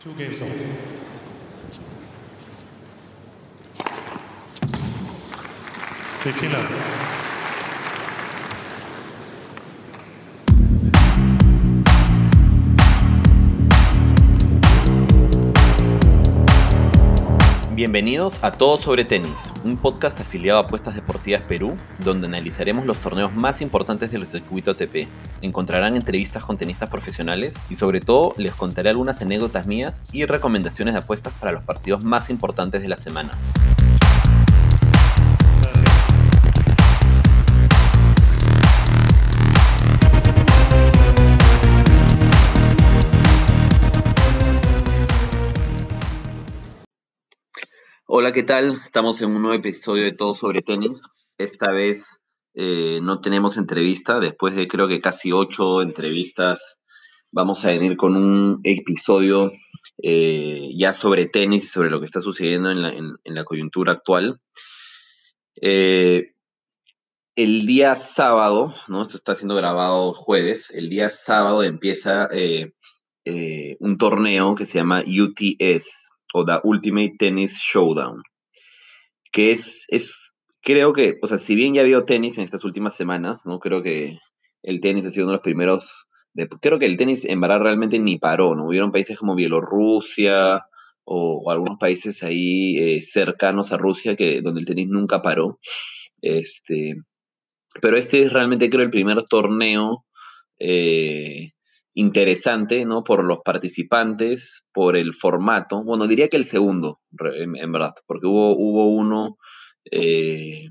[0.00, 0.48] Two games on.
[6.22, 7.09] Fifteen love.
[17.80, 22.98] Bienvenidos a Todo sobre Tenis, un podcast afiliado a Apuestas Deportivas Perú, donde analizaremos los
[22.98, 25.08] torneos más importantes del circuito ATP.
[25.40, 30.92] Encontrarán entrevistas con tenistas profesionales y sobre todo les contaré algunas anécdotas mías y recomendaciones
[30.92, 33.30] de apuestas para los partidos más importantes de la semana.
[48.12, 48.72] Hola, ¿qué tal?
[48.72, 51.04] Estamos en un nuevo episodio de Todo sobre Tenis.
[51.38, 52.24] Esta vez
[52.54, 56.80] eh, no tenemos entrevista, después de creo que casi ocho entrevistas,
[57.30, 59.52] vamos a venir con un episodio
[60.02, 64.40] eh, ya sobre tenis y sobre lo que está sucediendo en la, coyuntura actual.
[65.62, 66.32] Eh,
[67.36, 69.02] el día sábado, ¿no?
[69.02, 72.28] Esto está siendo grabado jueves, el día sábado empieza
[73.78, 78.22] un torneo que se llama UTS, o The Ultimate Tennis Showdown,
[79.32, 82.94] que es, es, creo que, o sea, si bien ya habido tenis en estas últimas
[82.94, 83.58] semanas, ¿no?
[83.58, 84.18] Creo que
[84.62, 86.06] el tenis ha sido uno de los primeros,
[86.60, 88.66] creo que el tenis en verdad realmente ni paró, ¿no?
[88.66, 90.66] Hubieron países como Bielorrusia
[91.04, 95.58] o, algunos países ahí eh, cercanos a Rusia que, donde el tenis nunca paró.
[96.22, 96.94] Este,
[97.80, 100.04] pero este es realmente creo el primer torneo
[100.58, 101.52] eh,
[101.94, 103.02] interesante, ¿no?
[103.04, 105.82] Por los participantes, por el formato.
[105.82, 107.00] Bueno, diría que el segundo,
[107.34, 109.36] en, verdad, porque hubo, hubo uno
[109.90, 110.68] eh,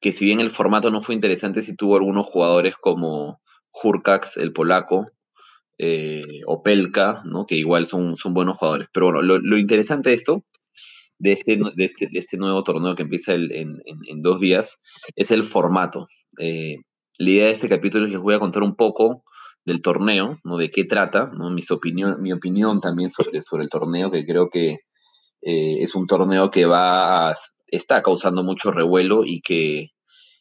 [0.00, 3.40] que si bien el formato no fue interesante, sí tuvo algunos jugadores como
[3.72, 5.06] Hurkax, el polaco,
[5.78, 7.46] eh, o Pelka, ¿no?
[7.46, 8.88] Que igual son, son buenos jugadores.
[8.92, 10.44] Pero bueno, lo, interesante de esto,
[11.18, 13.80] de este, de este, de este nuevo torneo que empieza en,
[14.22, 14.82] dos días,
[15.14, 16.06] es el formato.
[16.38, 16.76] Eh,
[17.18, 19.22] la idea de este capítulo les voy a contar un poco
[19.64, 20.56] del torneo, ¿no?
[20.56, 21.54] De qué trata, ¿no?
[21.70, 24.78] Opinión, mi opinión también sobre, sobre el torneo, que creo que
[25.42, 27.34] eh, es un torneo que va
[27.72, 29.88] está causando mucho revuelo y que,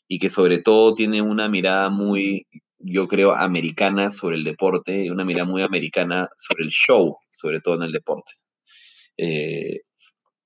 [0.08, 2.46] y que sobre todo tiene una mirada muy,
[2.78, 7.76] yo creo, americana sobre el deporte, una mirada muy americana sobre el show, sobre todo
[7.76, 8.34] en el deporte.
[9.18, 9.82] Eh,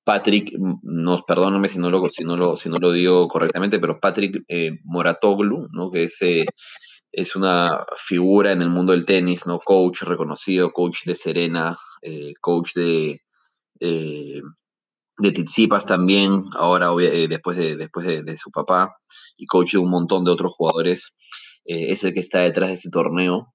[0.03, 0.51] Patrick,
[0.83, 4.43] nos perdóname si no lo, si no lo, si no lo digo correctamente, pero Patrick
[4.47, 5.89] eh, Moratoglu, ¿no?
[5.89, 6.19] que es
[7.15, 9.59] es una figura en el mundo del tenis, ¿no?
[9.59, 13.21] Coach reconocido, coach de Serena, eh, coach de,
[13.79, 14.41] eh,
[15.19, 18.97] de Tizipas también, ahora eh, después, de, después de, su papá,
[19.37, 21.13] y coach de un montón de otros jugadores,
[21.63, 23.53] es el que está detrás de ese torneo.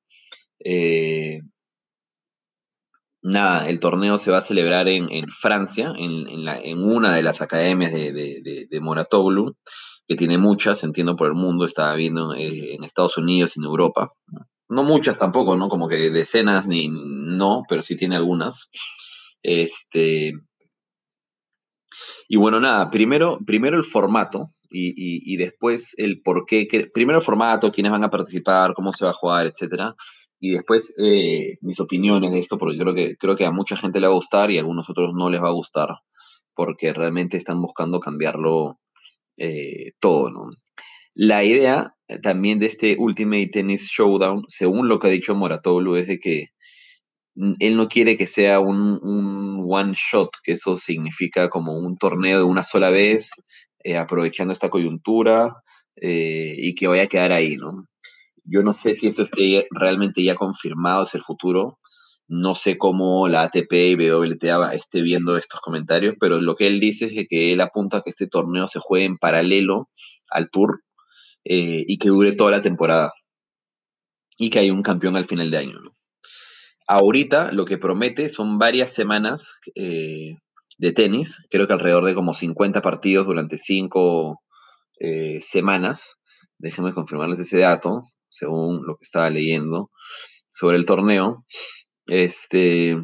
[3.22, 7.92] nada, el torneo se va a celebrar en, Francia, en, en, una de las academias
[7.92, 9.54] de, de, de Moratoglu,
[10.10, 13.66] que tiene muchas, entiendo por el mundo, está viendo eh, en Estados Unidos y en
[13.66, 14.12] Europa.
[14.68, 15.68] No muchas tampoco, ¿no?
[15.68, 18.70] Como que decenas ni no, pero sí tiene algunas.
[19.44, 20.32] Este.
[22.26, 26.66] Y bueno, nada, primero, primero el formato y, después el por qué.
[26.92, 29.94] primero el formato, quiénes van a participar, cómo se va a jugar, etcétera.
[30.40, 34.00] Y después eh, mis opiniones de esto, porque creo que, creo que a mucha gente
[34.00, 35.90] le va a gustar y a algunos otros no les va a gustar,
[36.52, 38.80] porque realmente están buscando cambiarlo
[39.42, 40.50] eh, todo, ¿no?
[41.14, 45.96] La idea eh, también de este Ultimate Tennis Showdown, según lo que ha dicho Moratoglu,
[45.96, 46.48] es de que
[47.36, 49.00] mm, él no quiere que sea un,
[49.66, 53.30] one shot, que eso significa como un torneo de una sola vez,
[53.82, 55.54] eh, aprovechando esta coyuntura
[56.02, 57.86] y que vaya a quedar ahí, ¿no?
[58.44, 61.78] Yo no sé si esto esté realmente ya confirmado, es el futuro,
[62.30, 66.78] no sé cómo la ATP y WTA esté viendo estos comentarios, pero lo que él
[66.78, 69.90] dice es que él apunta a que este torneo se juegue en paralelo
[70.30, 70.84] al Tour
[71.44, 73.12] eh, y que dure toda la temporada
[74.38, 75.80] y que hay un campeón al final de año.
[76.86, 80.36] Ahorita lo que promete son varias semanas eh,
[80.78, 84.40] de tenis, creo que alrededor de como 50 partidos durante 5
[85.00, 86.16] eh, semanas.
[86.58, 89.90] Déjenme confirmarles ese dato, según lo que estaba leyendo
[90.48, 91.44] sobre el torneo.
[92.10, 92.96] Este.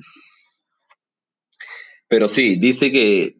[2.09, 3.37] Pero sí, dice que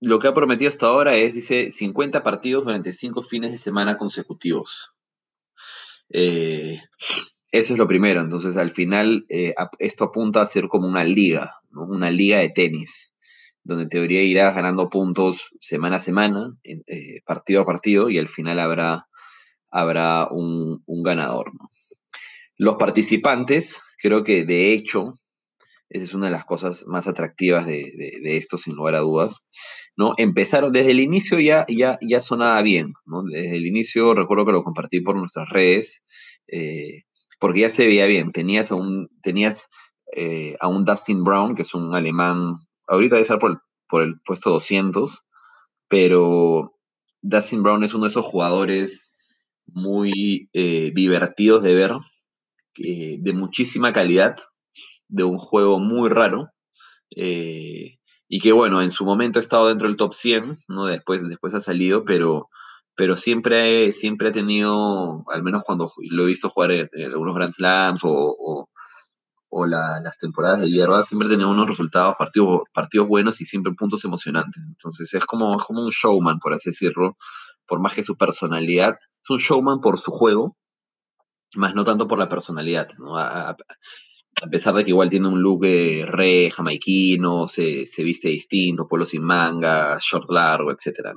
[0.00, 3.96] lo que ha prometido hasta ahora es, dice, 50 partidos durante 5 fines de semana
[3.96, 4.90] consecutivos.
[6.10, 6.80] Eh,
[7.52, 8.20] eso es lo primero.
[8.20, 13.12] Entonces, al final, eh, esto apunta a ser como una liga, una liga de tenis,
[13.62, 18.28] donde en teoría irás ganando puntos semana a semana, eh, partido a partido, y al
[18.28, 19.06] final habrá,
[19.70, 21.54] habrá un, un ganador.
[21.54, 21.70] ¿no?
[22.64, 25.12] Los participantes, creo que de hecho,
[25.90, 29.44] Esa es una de las cosas más atractivas de, esto, sin lugar a dudas.
[29.98, 30.14] ¿no?
[30.16, 32.94] Empezaron desde el inicio ya, ya, ya sonaba bien.
[33.04, 33.22] ¿no?
[33.22, 36.02] Desde el inicio recuerdo que lo compartí por nuestras redes,
[36.48, 37.02] eh,
[37.38, 38.32] porque ya se veía bien.
[38.32, 39.68] Tenías a un, tenías,
[40.16, 42.56] eh, a un Dustin Brown, que es un alemán,
[42.86, 45.22] ahorita debe estar por el, por el puesto 200,
[45.88, 46.72] pero
[47.20, 49.18] Dustin Brown es uno de esos jugadores
[49.66, 51.92] muy eh, divertidos de ver,
[52.76, 54.36] de muchísima calidad,
[55.08, 56.50] de un juego muy raro.
[57.16, 57.98] Eh,
[58.28, 60.86] y que bueno, en su momento ha estado dentro del top 100, ¿no?
[60.86, 62.48] Después, después ha salido, pero,
[62.96, 67.52] pero siempre, siempre ha tenido, al menos cuando lo he visto jugar en, algunos Grand
[67.52, 68.68] Slams o,
[69.50, 73.72] o, las temporadas de hierba, siempre ha tenido unos resultados, partidos, partidos buenos y siempre
[73.74, 74.60] puntos emocionantes.
[74.66, 77.16] Entonces es como, es como un showman, por así decirlo,
[77.66, 80.56] por más que su personalidad, es un showman por su juego,
[81.56, 82.88] más no tanto por la personalidad.
[83.16, 83.56] a
[84.50, 89.98] pesar de que igual tiene un look re jamaiquino, se, viste distinto, polo sin manga,
[90.00, 91.10] short largo, etc.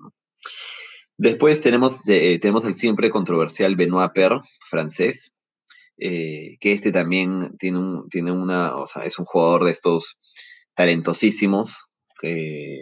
[1.18, 4.39] Después tenemos, eh, tenemos el siempre controversial Benoit Per,
[4.69, 5.36] francés,
[5.98, 10.18] eh, que este también tiene, un, tiene una, o sea, es un jugador de estos
[10.75, 11.88] talentosísimos,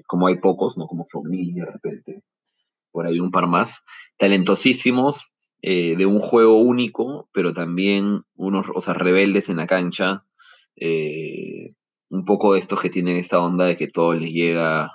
[0.07, 0.87] como hay pocos, ¿no?
[0.87, 2.23] Como Fogny de repente,
[2.91, 3.81] por ahí un par más,
[4.17, 5.25] talentosísimos,
[5.67, 10.23] eh, de un juego único, pero también unos, o sea, rebeldes en la cancha,
[10.75, 11.73] eh,
[12.07, 14.91] un poco de estos que tienen esta onda de que todo les llega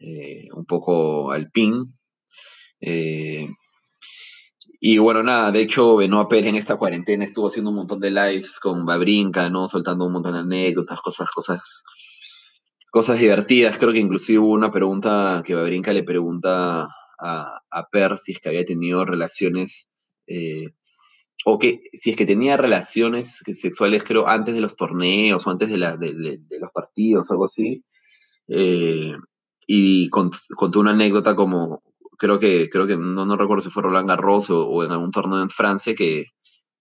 [0.00, 1.84] eh, un poco al pin.
[4.80, 8.10] y bueno, nada, de hecho, Benoit Pérez en esta cuarentena estuvo haciendo un montón de
[8.10, 9.68] lives con Babrinka, ¿no?
[9.68, 11.84] Soltando un montón de anécdotas, cosas, cosas,
[12.90, 13.78] cosas divertidas.
[13.78, 16.88] Creo que inclusive hubo una pregunta que Babrinka le pregunta
[17.20, 19.87] a, a Per si es que había tenido relaciones
[20.28, 20.74] eh,
[21.44, 25.70] o que si es que tenía relaciones sexuales, creo, antes de los torneos o antes
[25.70, 27.84] de, los partidos o algo así.
[28.48, 29.14] Eh,
[29.66, 31.82] y contó una anécdota como,
[32.18, 35.42] creo que, creo que no, no recuerdo si fue Roland Garros o, en algún torneo
[35.42, 36.26] en Francia, que,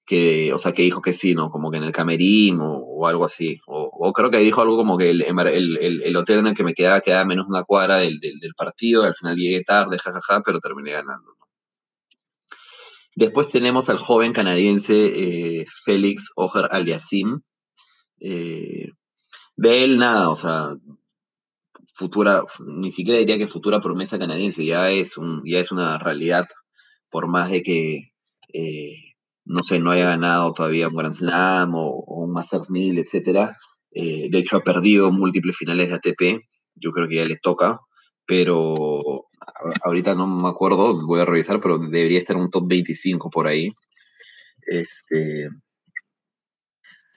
[0.06, 1.50] que, o sea, que dijo que sí, ¿no?
[1.52, 3.60] Como que en el camerín o, algo así.
[3.68, 7.02] O, creo que dijo algo como que el, el, hotel en el que me quedaba
[7.02, 10.92] quedaba menos una cuadra del, del, del partido, al final llegué tarde, jajaja, pero terminé
[10.92, 11.37] ganando.
[13.18, 17.42] Después tenemos al joven canadiense eh, Félix Ojer Aliasim.
[18.20, 18.92] Eh,
[19.56, 20.76] de él nada, o sea,
[21.96, 26.46] futura, ni siquiera diría que futura promesa canadiense, ya es, un, ya es una realidad,
[27.10, 28.12] por más de que,
[28.54, 29.16] eh,
[29.46, 33.50] no sé, no haya ganado todavía un Grand Slam o, un Masters 1000, etc.
[33.92, 37.80] de hecho, ha perdido múltiples finales de ATP, yo creo que ya le toca,
[38.28, 39.27] pero
[39.84, 43.48] ahorita no me acuerdo, voy a revisar, pero debería estar en un top 25 por
[43.48, 43.74] ahí.
[44.68, 45.50] Este,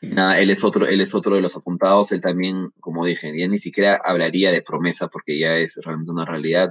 [0.03, 3.49] nada, él es otro, él es otro de los apuntados, él también, como dije, ya
[3.49, 6.71] ni siquiera hablaría de promesa porque ya es realmente una realidad.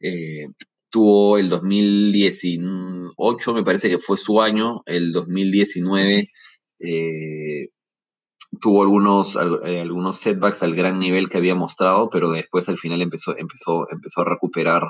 [0.00, 0.46] Eh,
[0.90, 6.30] tuvo el 2018, me parece que fue su año, el 2019
[6.80, 7.68] eh,
[8.60, 13.02] tuvo algunos, eh, algunos setbacks al gran nivel que había mostrado, pero después al final
[13.02, 14.82] empezó, empezó, empezó a recuperar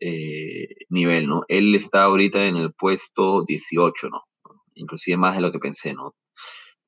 [0.00, 1.42] eh, nivel, ¿no?
[1.48, 4.22] Él está ahorita en el puesto 18, ¿no?
[4.74, 6.14] Inclusive más de lo que pensé, ¿no?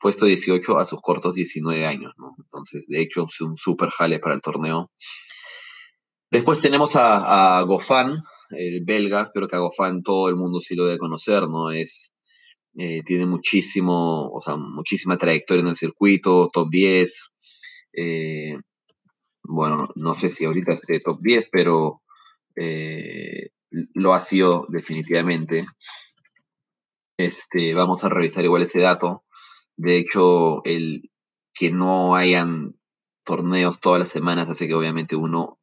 [0.00, 2.34] Puesto 18 a sus cortos 19 años, ¿no?
[2.38, 4.90] Entonces, de hecho, es un súper jale para el torneo.
[6.30, 10.74] Después tenemos a, a Gofan, el belga, creo que a Gofan todo el mundo sí
[10.74, 11.70] lo debe conocer, ¿no?
[11.70, 12.16] Es
[12.78, 17.30] eh, tiene muchísimo, o sea, muchísima trayectoria en el circuito, top 10.
[17.94, 18.58] Eh,
[19.44, 22.02] bueno, no sé si ahorita esté top 10, pero
[22.56, 25.66] eh, lo ha sido definitivamente.
[27.18, 29.24] Este, vamos a revisar igual ese dato.
[29.76, 31.10] De hecho, el
[31.54, 32.78] que no hayan
[33.24, 35.58] torneos todas las semanas hace que obviamente uno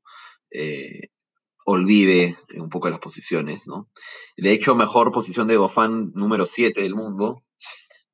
[1.65, 3.89] olvide un poco las posiciones, ¿no?
[4.37, 7.43] De hecho, mejor posición de Gofan número 7 del mundo,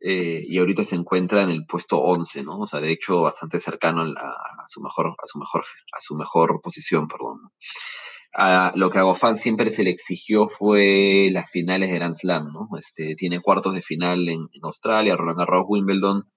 [0.02, 2.60] eh, y ahorita se encuentra en el puesto 11, ¿no?
[2.60, 5.66] O sea, de hecho, bastante cercano a, su, mejor, a, su, mejor,
[5.98, 7.52] a su mejor posición, perdón.
[8.76, 12.70] Lo que a Gofan siempre se le exigió fue las finales de Grand Slam, ¿no?
[12.78, 16.30] Este, tiene cuartos de final en, Australia, Roland Garros, Wimbledon,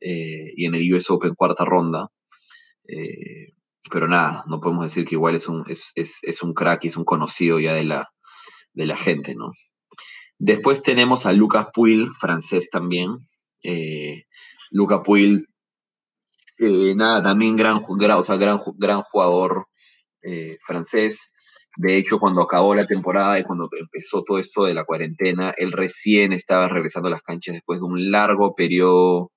[0.00, 2.10] eh, y en el US Open cuarta ronda.
[2.88, 3.54] Eh,
[3.90, 6.96] pero nada, no podemos decir que igual es un, es, es, un crack y es
[6.96, 8.10] un conocido ya de la,
[8.72, 9.52] de la gente, ¿no?
[10.38, 13.18] Después tenemos a Lucas Puil, francés también.
[13.62, 14.24] Eh,
[14.70, 15.48] Lucas Puil,
[16.58, 19.68] nada, también gran, gran, o sea, gran, gran jugador
[20.22, 21.30] eh, francés.
[21.76, 25.72] De hecho, cuando acabó la temporada y cuando empezó todo esto de la cuarentena, él
[25.72, 29.32] recién estaba regresando a las canchas después de un largo periodo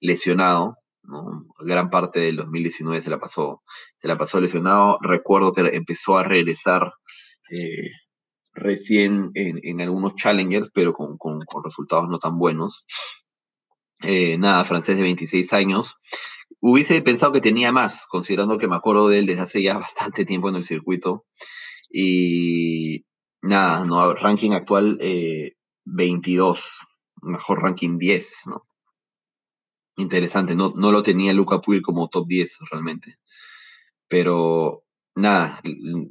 [0.00, 1.46] lesionado ¿no?
[1.60, 3.62] Gran parte del 2019 se la pasó,
[3.98, 4.98] se la pasó lesionado.
[5.00, 6.92] Recuerdo que empezó a regresar
[7.50, 7.90] eh,
[8.54, 11.18] recién en, algunos challengers, pero con,
[11.64, 12.86] resultados no tan buenos.
[14.02, 15.96] Eh, nada, francés de 26 años.
[16.66, 20.24] Hubiese pensado que tenía más, considerando que me acuerdo de él desde hace ya bastante
[20.24, 21.26] tiempo en el circuito.
[21.90, 23.04] Y
[23.42, 24.98] nada, no, ranking actual
[25.84, 26.86] 22, eh,
[27.20, 28.66] mejor ranking 10, ¿no?
[29.96, 33.16] Interesante, no, no lo tenía Luca Puig como top 10 realmente.
[34.08, 35.60] Pero nada,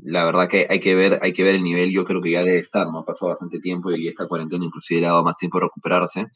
[0.03, 2.43] la verdad que hay que ver, hay que ver el nivel, yo creo que ya
[2.43, 3.00] debe estar, ¿no?
[3.00, 6.27] Ha pasado bastante tiempo y esta cuarentena inclusive le ha dado más tiempo de recuperarse.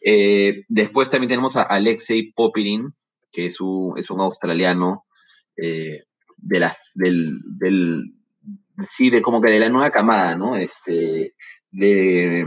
[0.00, 2.94] Eh, después también tenemos a Alexei Popirin,
[3.34, 5.04] que es un, es un australiano
[5.56, 6.04] eh,
[6.38, 8.14] de las, del, del,
[8.86, 10.56] sí, de como que de la nueva camada, ¿no?
[10.56, 11.34] Este,
[11.70, 12.46] de,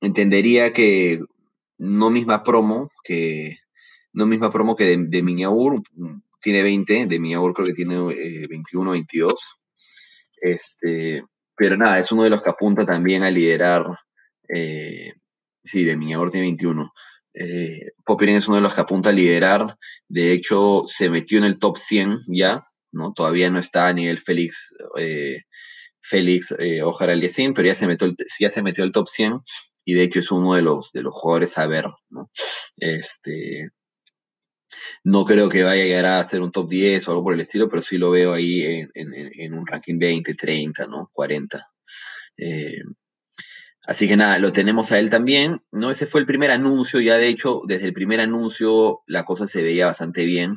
[0.00, 1.20] entendería que
[1.78, 3.56] no misma promo que,
[4.12, 5.82] no misma promo que de, de Miñaur,
[6.40, 9.34] tiene 20, de Miñaur creo que tiene 21, eh, 22.
[10.40, 11.24] Este,
[11.56, 13.84] pero nada, es uno de los que apunta también a liderar,
[14.48, 15.12] eh,
[15.64, 16.92] sí, de Miñaur tiene 21.
[17.38, 17.92] Eh,
[18.28, 19.76] es uno de los que apunta a liderar,
[20.08, 22.62] de hecho se metió en el top 100 ya,
[22.92, 23.12] ¿no?
[23.12, 25.42] Todavía no está a nivel Félix, eh,
[26.00, 27.20] Félix eh, Ojar pero
[27.66, 29.40] ya se, metió ya se metió el top 100
[29.84, 32.30] y de hecho es uno de los, de los jugadores a ver, ¿no?
[32.78, 33.70] Este,
[35.04, 37.40] no creo que vaya a llegar a ser un top 10 o algo por el
[37.40, 38.62] estilo, pero sí lo veo ahí
[38.94, 41.10] en, un ranking 20, 30, ¿no?
[41.12, 41.66] 40.
[42.38, 42.80] Eh,
[43.86, 45.90] así que nada, lo tenemos a él también, ¿no?
[45.90, 49.62] Ese fue el primer anuncio, ya de hecho, desde el primer anuncio la cosa se
[49.62, 50.54] veía bastante bien,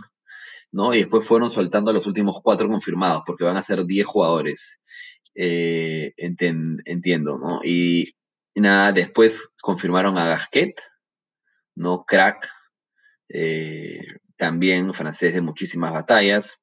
[0.72, 0.94] ¿no?
[0.94, 4.80] Y después fueron soltando a los últimos cuatro confirmados, porque van a ser 10 jugadores.
[5.36, 7.62] Eh, entiendo, ¿no?
[7.64, 8.16] Y
[8.56, 10.82] nada, después confirmaron a Gasquet,
[11.76, 12.04] ¿no?
[12.06, 12.48] Crack,
[13.30, 14.02] eh,
[14.38, 16.60] también francés de muchísimas batallas.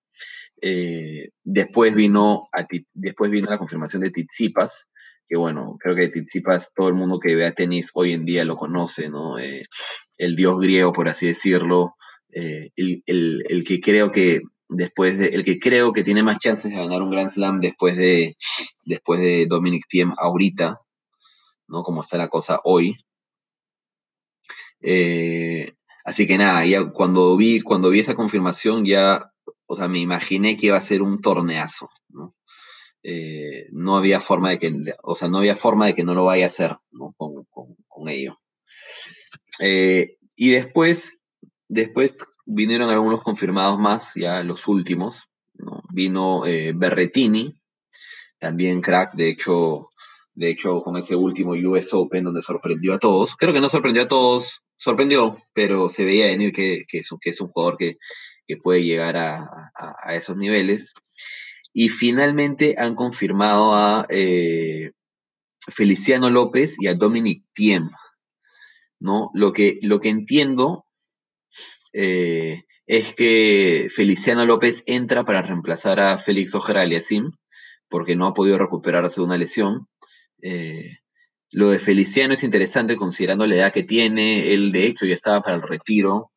[0.60, 4.88] Eh, después, vino a, después vino la confirmación de Tizipas,
[5.26, 8.56] que bueno, creo que Tizipas, todo el mundo que vea tenis hoy en día lo
[8.56, 9.38] conoce, ¿no?
[9.38, 9.64] Eh,
[10.18, 11.96] el dios griego, por así decirlo,
[12.30, 16.76] el, el, que creo que después de, el que creo que tiene más chances de
[16.78, 18.36] ganar un Grand Slam después de,
[18.84, 20.76] después de Dominic Thiem ahorita,
[21.68, 21.82] ¿no?
[21.82, 22.96] Como está la cosa hoy.
[24.80, 25.72] Eh,
[26.06, 29.32] Así que nada, ya cuando vi, cuando vi esa confirmación ya,
[29.66, 32.35] o sea, me imaginé que iba a ser un torneazo, ¿no?
[33.08, 36.24] Eh, no había forma de que, o sea, no había forma de que no lo
[36.24, 36.76] vaya a hacer.
[37.16, 38.40] Con, ello.
[39.60, 41.20] Eh, y después,
[41.68, 45.84] después vinieron algunos confirmados más, ya los últimos, ¿no?
[45.92, 47.54] Vino eh, Berretini,
[48.40, 49.88] también crack, de hecho,
[50.34, 53.36] de hecho, con ese último US Open donde sorprendió a todos.
[53.36, 57.30] Creo que no sorprendió a todos, sorprendió, pero se veía venir que, que, es, que
[57.30, 57.98] es un jugador que,
[58.62, 59.72] puede llegar a,
[60.14, 60.94] esos niveles.
[61.78, 64.92] Y finalmente han confirmado a eh,
[65.68, 67.90] Feliciano López y a Dominic Thiem.
[68.98, 69.28] ¿no?
[69.34, 70.86] Lo, que, lo que entiendo
[71.92, 77.32] eh, es que Feliciano López entra para reemplazar a Félix Ojera Aliasim,
[77.90, 79.86] porque no ha podido recuperarse de una lesión.
[80.40, 80.96] Eh,
[81.50, 84.54] lo de Feliciano es interesante considerando la edad que tiene.
[84.54, 86.30] Él, de hecho, ya estaba para el retiro.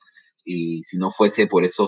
[0.43, 1.86] Y si no fuese por esa,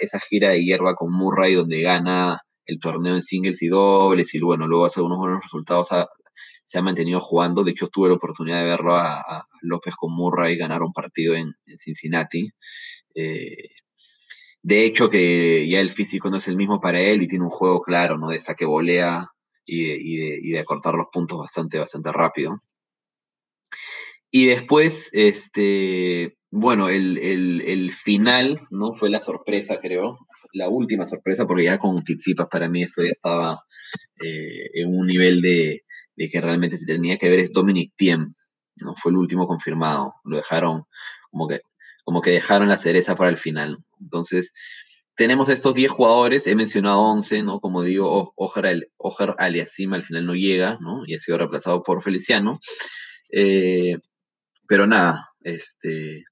[0.00, 4.40] esa gira de hierba con Murray, donde gana el torneo en singles y dobles, y
[4.40, 5.88] bueno, luego hace unos buenos resultados,
[6.64, 7.64] se ha mantenido jugando.
[7.64, 11.54] De hecho, tuve la oportunidad de verlo a, López con Murray ganar un partido en,
[11.76, 12.50] Cincinnati.
[13.14, 13.70] Eh,
[14.62, 17.50] de hecho, que ya el físico no es el mismo para él y tiene un
[17.50, 18.28] juego claro, ¿no?
[18.28, 19.28] De saque volea
[19.64, 22.58] y de, y de, cortar los puntos bastante, bastante rápido.
[24.30, 28.94] Y después, este, bueno, el, final, ¿no?
[28.94, 30.18] Fue la sorpresa, creo,
[30.54, 33.64] la última sorpresa, porque ya con Tizipas para mí esto ya estaba
[34.24, 35.84] eh, en un nivel de,
[36.16, 38.32] que realmente se tenía que ver, es Dominic Thiem,
[38.76, 38.94] ¿no?
[38.96, 40.84] Fue el último confirmado, lo dejaron
[41.30, 41.60] como que,
[42.04, 43.76] como que dejaron la cereza para el final.
[44.00, 44.54] Entonces,
[45.14, 47.60] tenemos estos 10 jugadores, he mencionado 11, ¿no?
[47.60, 51.02] Como digo, Ojar, Ojar Aliasim al final no llega, ¿no?
[51.06, 52.58] Y ha sido reemplazado por Feliciano.
[53.30, 53.98] Eh,
[54.66, 56.24] pero nada, este,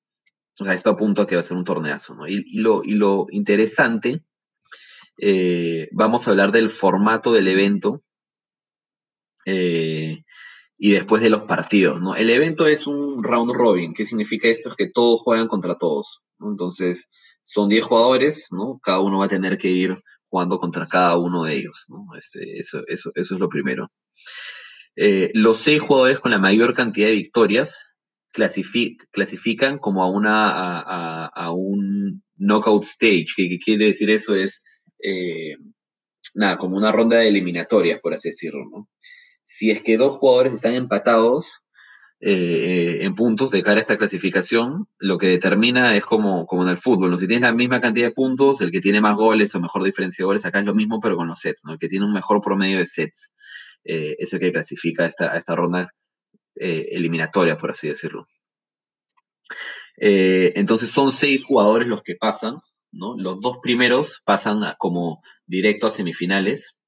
[0.60, 2.28] o sea, esto apunta a que va a ser un torneazo, ¿no?
[2.28, 4.22] Y, lo, y lo, interesante,
[5.18, 8.02] eh, vamos a hablar del formato del evento
[9.46, 10.22] eh,
[10.78, 12.14] y después de los partidos, ¿no?
[12.14, 14.68] El evento es un round robin, ¿qué significa esto?
[14.68, 16.22] Es que todos juegan contra todos.
[16.40, 17.08] Entonces,
[17.42, 18.80] son 10 jugadores, ¿no?
[18.82, 19.96] Cada uno va a tener que ir
[20.28, 22.16] jugando contra cada uno de ellos, ¿no?
[22.16, 23.92] Este, eso, eso, eso, es lo primero.
[24.96, 27.93] Eh, los seis jugadores con la mayor cantidad de victorias
[28.34, 30.80] clasifican como a, una,
[31.26, 34.62] a, un knockout stage, que, quiere decir eso es,
[35.02, 35.56] eh,
[36.34, 38.88] nada, como una ronda de eliminatorias, por así decirlo, ¿no?
[39.42, 41.60] Si es que dos jugadores están empatados
[42.20, 46.70] eh, en puntos de cara a esta clasificación, lo que determina es como, como en
[46.70, 47.18] el fútbol, ¿no?
[47.18, 50.24] Si tienes la misma cantidad de puntos, el que tiene más goles o mejor diferencia
[50.44, 51.74] acá es lo mismo, pero con los sets, ¿no?
[51.74, 53.34] El que tiene un mejor promedio de sets
[53.84, 55.90] eh, es el que clasifica esta, esta ronda
[56.56, 58.26] eh, eliminatoria, por así decirlo.
[59.96, 62.58] Eh, entonces son seis jugadores los que pasan,
[62.90, 63.16] ¿no?
[63.16, 66.78] Los dos primeros pasan como directo a semifinales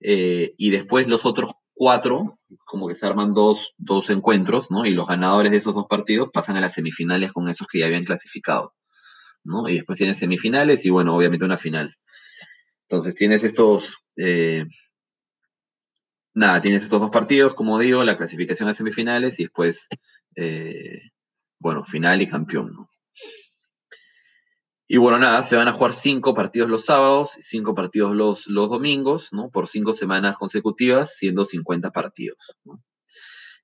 [0.00, 4.84] eh, y después los otros cuatro, como que se arman dos, dos encuentros, ¿no?
[4.86, 7.86] Y los ganadores de esos dos partidos pasan a las semifinales con esos que ya
[7.86, 8.74] habían clasificado,
[9.44, 9.68] ¿no?
[9.68, 11.96] Y después tienes semifinales y bueno, obviamente una final.
[12.88, 13.98] Entonces tienes estos,
[16.40, 19.86] nada, tienes estos dos partidos, como digo, la clasificación a semifinales y después,
[20.36, 21.02] eh,
[21.58, 22.88] bueno, final y campeón,
[24.88, 28.48] Y bueno, nada, se van a jugar cinco partidos los sábados y cinco partidos los,
[28.48, 29.50] los domingos, ¿no?
[29.50, 32.56] Por cinco semanas consecutivas, siendo 50 partidos,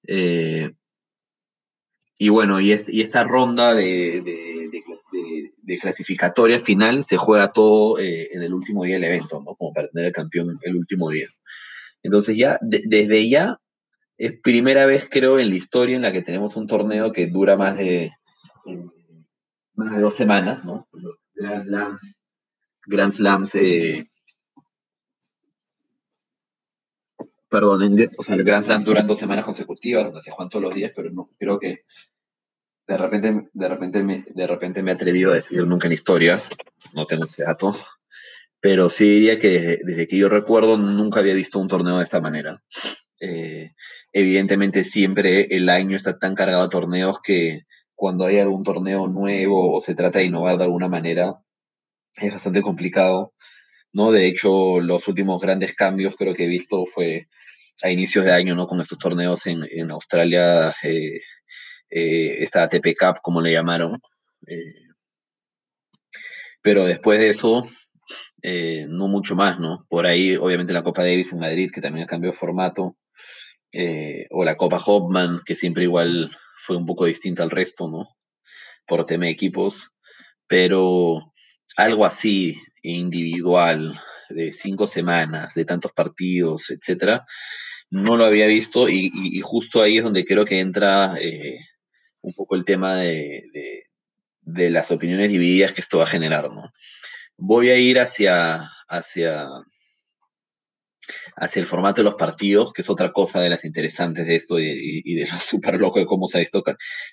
[0.06, 0.70] eh,
[2.18, 4.22] y bueno, y, esta ronda de,
[5.80, 9.54] clasificatoria final se juega todo eh, en el último día del evento, ¿no?
[9.56, 11.28] Como para tener el campeón el último día.
[12.06, 13.58] Entonces ya, desde ya,
[14.16, 17.56] es primera vez creo en la historia en la que tenemos un torneo que dura
[17.56, 18.12] más de,
[19.74, 20.88] más de dos semanas, ¿no?
[21.34, 22.22] Grand Slams,
[22.86, 24.08] Grand Slams, eh,
[27.48, 27.82] perdón,
[28.16, 30.92] o sea, el Grand Slam duran dos semanas consecutivas, donde se juegan todos los días,
[30.94, 31.86] pero no, creo que
[32.86, 36.40] de repente, de repente, me, de repente me he atrevido a decir nunca en historia,
[36.94, 37.74] no tengo ese dato,
[38.66, 42.20] pero sí diría que desde, que yo recuerdo nunca había visto un torneo de esta
[42.20, 42.64] manera.
[43.20, 43.70] Eh,
[44.12, 47.60] evidentemente siempre el año está tan cargado de torneos que
[47.94, 51.36] cuando hay algún torneo nuevo o se trata de innovar de alguna manera,
[52.20, 53.34] es bastante complicado,
[53.92, 54.10] ¿no?
[54.10, 57.28] De hecho, los últimos grandes cambios creo que he visto fue
[57.84, 58.66] a inicios de año, ¿no?
[58.66, 61.20] Con estos torneos en, en Australia, eh,
[61.88, 64.00] eh, esta ATP Cup, como le llamaron.
[66.62, 67.64] pero después de eso,
[68.42, 69.86] eh, no mucho más, ¿no?
[69.88, 72.96] Por ahí, obviamente, la Copa Davis en Madrid, que también cambió formato,
[73.72, 78.08] eh, o la Copa Hopman, que siempre igual fue un poco distinta al resto, ¿no?
[78.86, 79.90] Por tema de equipos,
[80.46, 81.32] pero
[81.76, 87.26] algo así individual, de cinco semanas, de tantos partidos, etcétera,
[87.90, 91.58] no lo había visto y, justo ahí es donde creo que entra eh,
[92.22, 93.44] un poco el tema de,
[94.40, 96.72] de, las opiniones divididas que esto va a generar, ¿no?
[97.36, 99.48] Voy a ir hacia, hacia,
[101.36, 104.58] hacia el formato de los partidos, que es otra cosa de las interesantes de esto
[104.58, 106.62] y, de lo súper loco de cómo, se esto,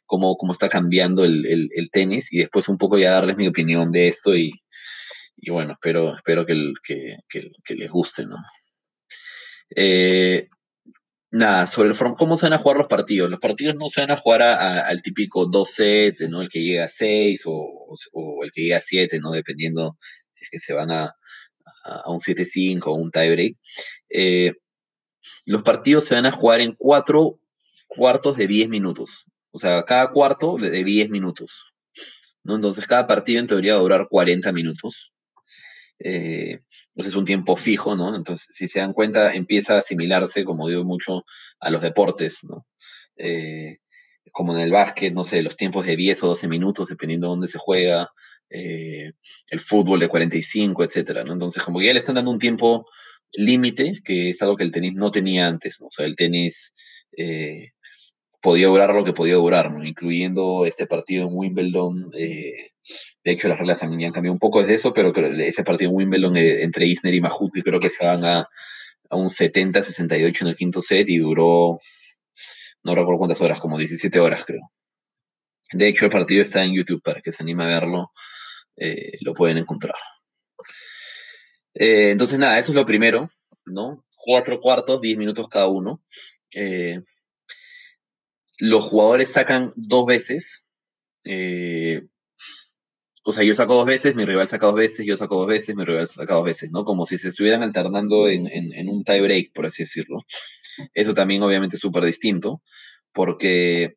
[0.05, 4.07] cómo, cómo está cambiando el, tenis, y después un poco ya darles mi opinión de
[4.07, 4.53] esto y,
[5.49, 8.37] bueno, espero, espero que, que, les guste, ¿no?
[9.75, 10.47] Eh,
[11.33, 13.27] Nada, sobre el cómo se van a jugar los partidos.
[13.27, 16.43] Los partidos no se van a jugar al típico dos sets, ¿no?
[16.43, 17.89] El que llega a seis o,
[18.43, 19.31] el que llega a siete, ¿no?
[19.31, 19.97] Dependiendo
[20.35, 21.15] es que se van a,
[21.85, 23.57] a un 7-5 o un tiebreak.
[24.11, 24.53] Eh,
[25.47, 27.39] los partidos se van a jugar en cuatro
[27.87, 29.25] cuartos de 10 minutos.
[29.49, 31.65] O sea, cada cuarto de, de 10 minutos.
[32.43, 32.55] ¿no?
[32.55, 35.12] Entonces, cada partido en teoría va a durar 40 minutos.
[35.99, 36.59] Eh,
[36.93, 38.15] pues es un tiempo fijo, ¿no?
[38.15, 41.23] Entonces, si se dan cuenta, empieza a asimilarse, como digo mucho,
[41.59, 42.65] a los deportes, ¿no?
[43.17, 43.77] Eh,
[44.31, 47.31] como en el básquet, no sé, los tiempos de 10 o 12 minutos, dependiendo de
[47.31, 48.09] dónde se juega,
[48.49, 49.13] eh,
[49.49, 51.33] el fútbol de 45, etcétera, ¿no?
[51.33, 52.85] Entonces, como que ya le están dando un tiempo
[53.31, 55.87] límite, que es algo que el tenis no tenía antes, ¿no?
[55.87, 56.73] O sea, el tenis
[57.17, 57.71] eh,
[58.41, 59.71] podía durar lo que podía durar.
[59.83, 62.11] Incluyendo este partido en Wimbledon,
[63.23, 65.95] de hecho, las reglas también han cambiado un poco desde eso, pero ese partido en
[65.95, 68.49] Wimbledon eh, entre Isner y Mahut, creo que se van a,
[69.11, 71.79] un 70-68 en el quinto set y duró,
[72.83, 74.71] no recuerdo cuántas horas, como 17 horas, creo.
[75.71, 78.11] De hecho, el partido está en YouTube para que se anime a verlo,
[78.75, 79.95] eh, lo pueden encontrar.
[81.75, 83.29] Eh, entonces, nada, eso es lo primero,
[83.65, 84.03] ¿no?
[84.17, 86.03] Cuatro cuartos, 10 minutos cada uno.
[88.59, 90.65] los jugadores sacan dos veces
[93.25, 95.75] o sea, yo saco dos veces, mi rival saca dos veces, yo saco dos veces,
[95.75, 96.83] mi rival saca dos veces, ¿no?
[96.83, 100.19] Como si se estuvieran alternando en, en, un tie break, por así decirlo.
[100.93, 102.61] Eso también obviamente es súper distinto,
[103.13, 103.95] porque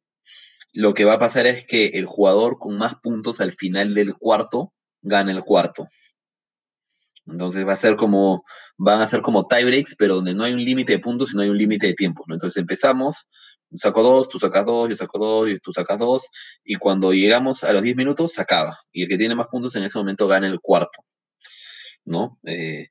[0.74, 4.14] lo que va a pasar es que el jugador con más puntos al final del
[4.14, 5.88] cuarto gana el cuarto.
[7.26, 8.44] Entonces va a ser como,
[8.76, 11.42] van a ser como tie breaks, pero donde no hay un límite de puntos, sino
[11.42, 12.34] hay un límite de tiempo, ¿no?
[12.34, 13.26] Entonces empezamos,
[13.74, 16.29] Saco dos, tú sacas dos, yo saco dos, y tú sacas dos,
[16.64, 18.79] y cuando llegamos a los 10 minutos, se acaba.
[18.92, 21.05] Y el que tiene más puntos en ese momento gana el cuarto,
[22.05, 22.38] ¿no?
[22.44, 22.88] Eh,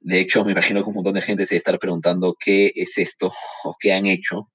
[0.00, 2.96] de hecho, me imagino que un montón de gente se debe estar preguntando qué es
[2.98, 3.32] esto
[3.64, 4.50] o qué han hecho.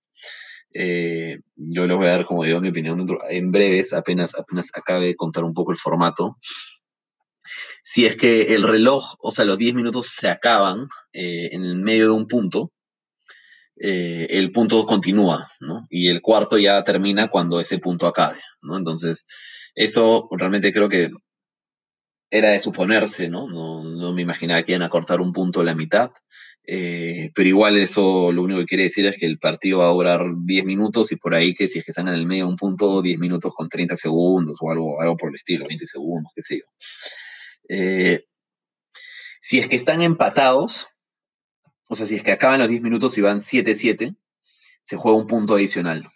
[0.74, 5.08] Eh, yo les voy a dar, como digo, mi opinión en breves, apenas, apenas acabe
[5.08, 6.38] de contar un poco el formato.
[7.84, 11.76] Si es que el reloj, o sea, los 10 minutos se acaban eh, en el
[11.76, 12.72] medio de un punto,
[13.80, 15.86] eh, el punto continúa, ¿no?
[15.90, 18.78] Y el cuarto ya termina cuando ese punto acabe, ¿no?
[18.78, 19.26] Entonces,
[19.76, 21.12] esto realmente creo que
[22.32, 23.48] era de suponerse, ¿no?
[23.48, 26.12] No, me imaginaba que iban a cortar un punto a la mitad,
[26.66, 29.94] eh, pero igual eso lo único que quiere decir es que el partido va a
[29.94, 32.58] durar 10 minutos y por ahí que si es que están en el medio un
[32.58, 36.42] punto, 10 minutos con 30 segundos o algo, algo por el estilo, 20 segundos, qué
[36.42, 36.66] sé yo.
[37.70, 38.26] Eh,
[39.40, 40.88] si es que están empatados,
[41.90, 44.16] o sea, si es que acaban los 10 minutos y van 7-7,
[44.82, 46.08] se juega un punto adicional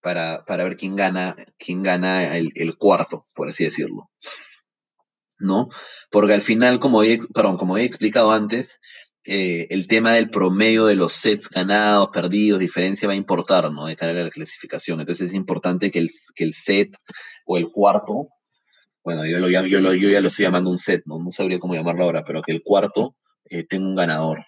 [0.00, 4.10] para, ver quién gana, quién gana el, cuarto, por así decirlo.
[5.38, 5.68] ¿No?
[6.10, 8.80] Porque al final, como he, perdón, como he explicado antes,
[9.24, 13.86] eh, el tema del promedio de los sets ganados, perdidos, diferencia va a importar, ¿no?
[13.86, 15.00] De cara a la clasificación.
[15.00, 16.96] Entonces es importante que el, que el set
[17.46, 18.28] o el cuarto
[19.04, 21.18] bueno, yo, lo, yo, yo ya lo estoy llamando un set, ¿no?
[21.18, 24.44] no sabría cómo llamarlo ahora, pero que el cuarto eh, tenga un ganador.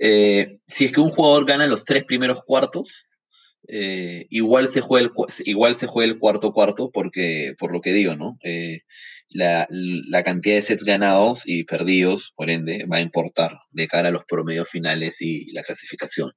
[0.00, 3.06] Eh, si es que un jugador gana los tres primeros cuartos,
[3.68, 5.12] eh, igual, se juega el,
[5.44, 8.38] igual se juega el cuarto cuarto, porque, por lo que digo, ¿no?
[9.30, 14.08] La, la, cantidad de sets ganados y perdidos, por ende, va a importar de cara
[14.08, 16.32] a los promedios finales y la clasificación.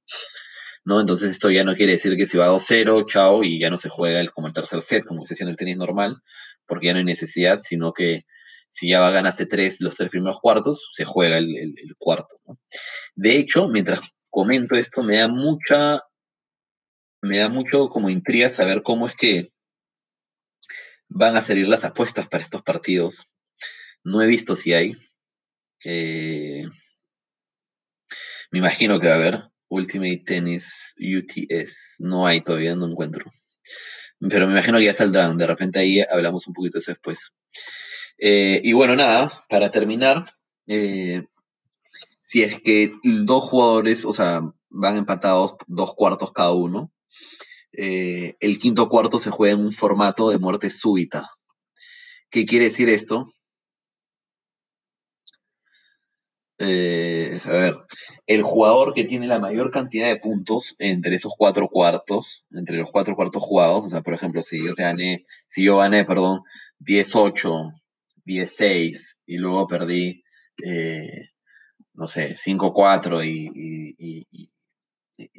[0.84, 1.00] ¿no?
[1.00, 3.88] Entonces esto ya no quiere decir que si va 2-0, chao, y ya no se
[3.88, 6.16] juega el, como el tercer set, como se hacía en el tenis normal,
[6.66, 8.24] porque ya no hay necesidad, sino que
[8.70, 12.36] si ya va ganaste tres, los tres primeros cuartos, se juega el, cuarto.
[13.16, 16.00] De hecho, mientras comento esto, me da mucha,
[17.20, 19.48] me da mucho como intriga saber cómo es que
[21.08, 23.26] van a salir las apuestas para estos partidos.
[24.04, 24.92] No he visto si hay.
[25.84, 26.64] Eh,
[28.52, 29.42] me imagino que va a haber.
[29.68, 31.96] Ultimate Tennis UTS.
[31.98, 33.24] No hay todavía, no encuentro.
[34.20, 35.36] Pero me imagino que ya saldrán.
[35.36, 37.32] De repente ahí hablamos un poquito de eso después.
[38.22, 40.24] Eh, y bueno, nada, para terminar,
[40.66, 41.24] eh,
[42.20, 46.92] si es que dos jugadores, o sea, van empatados dos cuartos cada uno,
[47.72, 51.28] eh, el quinto cuarto se juega en un formato de muerte súbita.
[52.30, 53.32] ¿Qué quiere decir esto?
[56.58, 57.78] A ver,
[58.26, 62.90] el jugador que tiene la mayor cantidad de puntos entre esos cuatro cuartos, entre los
[62.90, 66.42] cuatro cuartos jugados, o sea, por ejemplo, si yo te gané, si yo gané, perdón,
[66.78, 67.80] 10-8,
[68.30, 70.22] 10-6 y luego perdí,
[70.64, 71.30] eh,
[71.94, 74.50] no sé, 5-4 y, y,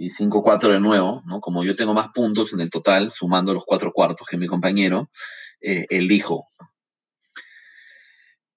[0.10, 1.40] 5-4 de nuevo, ¿no?
[1.40, 5.10] Como yo tengo más puntos en el total, sumando los cuatro cuartos que mi compañero,
[5.60, 6.48] eh, elijo.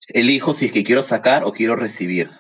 [0.09, 2.31] Elijo si es que quiero sacar o quiero recibir.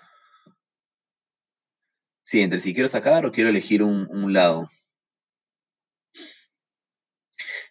[2.22, 4.68] Sí, entre si quiero sacar o quiero elegir un, lado.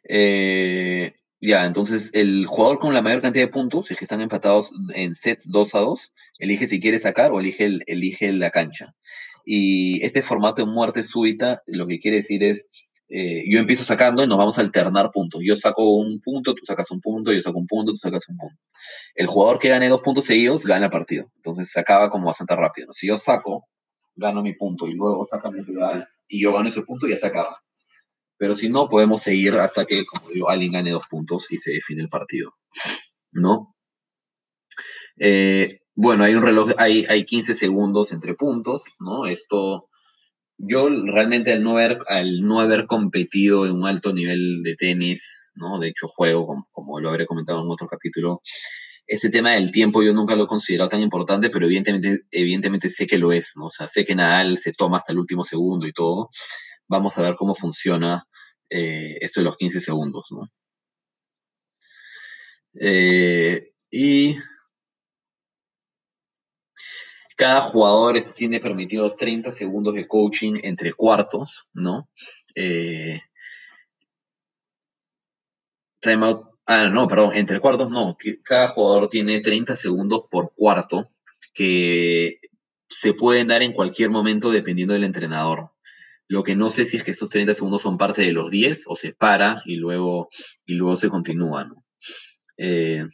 [0.03, 1.13] Eh,
[1.45, 5.49] ya, entonces el jugador con la mayor cantidad de puntos, si están empatados en sets
[5.49, 8.95] 2 a 2, elige si quiere sacar o elige, elige la cancha.
[9.45, 12.69] Y este formato de muerte súbita, lo que quiere decir es,
[13.09, 15.41] eh, yo empiezo sacando y nos vamos a alternar puntos.
[15.43, 18.37] Yo saco un punto, tú sacas un punto, yo saco un punto, tú sacas un
[18.37, 18.55] punto.
[19.13, 21.25] El jugador que gane dos puntos seguidos gana el partido.
[21.35, 22.93] Entonces se acaba como bastante rápido.
[22.93, 23.67] Si yo saco
[24.15, 27.17] gano mi punto y luego saca mi rival y yo gano ese punto y ya
[27.17, 27.61] se acaba.
[28.43, 31.71] Pero si no, podemos seguir hasta que, como digo, alguien gane dos puntos y se
[31.71, 32.53] define el partido.
[33.31, 33.73] ¿No?
[35.17, 39.27] Eh, bueno, hay un reloj, hay, hay 15 segundos entre puntos, ¿no?
[39.27, 39.87] Esto,
[40.57, 45.37] yo realmente al no, haber, al no haber competido en un alto nivel de tenis,
[45.55, 45.79] ¿no?
[45.79, 48.41] De hecho, juego, como, como lo habré comentado en otro capítulo,
[49.07, 53.07] este tema del tiempo yo nunca lo he considerado tan importante, pero evidentemente, evidentemente sé
[53.07, 53.67] que lo es, ¿no?
[53.67, 56.27] O sea, sé que Nadal se toma hasta el último segundo y todo.
[56.89, 58.27] Vamos a ver cómo funciona
[58.73, 60.49] eh, esto de los 15 segundos, ¿no?
[62.79, 64.35] Eh, y
[67.37, 72.09] cada jugador tiene permitidos 30 segundos de coaching entre cuartos, ¿no?
[72.55, 73.21] Eh,
[76.01, 78.17] timeout Ah, no, perdón, entre cuartos no.
[78.43, 81.11] Cada jugador tiene 30 segundos por cuarto
[81.53, 82.39] que
[82.87, 85.72] se pueden dar en cualquier momento dependiendo del entrenador.
[86.33, 88.85] Lo que no sé si es que esos 30 segundos son parte de los 10
[88.87, 90.29] o se para y luego,
[90.65, 91.61] y luego se continúa.
[92.57, 93.05] Eh,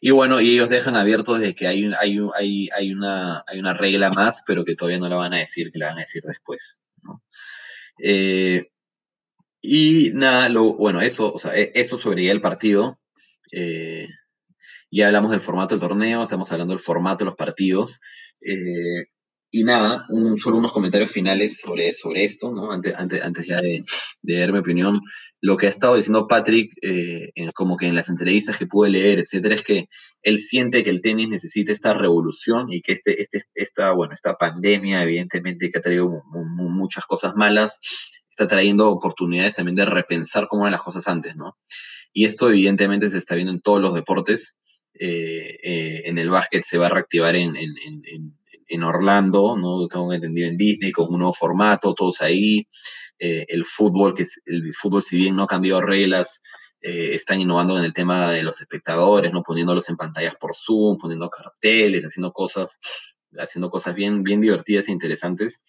[0.00, 3.74] Y bueno, y ellos dejan abierto desde que hay, hay, hay, hay, una, hay una
[3.74, 6.22] regla más, pero que todavía no la van a decir, que la van a decir
[6.26, 6.78] después.
[8.02, 8.70] Eh,
[9.62, 13.00] y nada, lo, bueno, eso, o sea, e, eso sobre el partido.
[13.52, 14.08] Eh,
[14.90, 18.00] ya hablamos del formato del torneo, estamos hablando del formato de los partidos.
[18.40, 19.06] Eh,
[19.56, 22.70] y nada, solo unos comentarios finales sobre, sobre esto, ¿no?
[22.70, 23.84] Antes, antes, antes ya de,
[24.20, 25.00] de, dar mi opinión.
[25.40, 29.18] Lo que ha estado diciendo Patrick, eh, como que en las entrevistas que pude leer,
[29.18, 29.88] etcétera, es que
[30.20, 34.34] él siente que el tenis necesita esta revolución y que este, este, esta, bueno, esta
[34.34, 37.80] pandemia, evidentemente, que ha traído muchas cosas malas,
[38.28, 41.56] está trayendo oportunidades también de repensar cómo eran las cosas antes, ¿no?
[42.12, 44.54] Y esto, evidentemente, se está viendo en todos los deportes.
[44.98, 47.54] Eh, eh, en el básquet se va a reactivar en,
[48.68, 49.86] en Orlando, ¿no?
[49.88, 52.66] Tengo entendido en Disney, con un nuevo formato, todos ahí.
[53.18, 56.40] Eh, el fútbol, que el fútbol, si bien no ha cambiado reglas,
[56.80, 59.42] eh, están innovando en el tema de los espectadores, ¿no?
[59.42, 62.78] Poniéndolos en pantallas por Zoom, poniendo carteles, haciendo cosas,
[63.38, 65.62] haciendo cosas bien, bien divertidas e interesantes.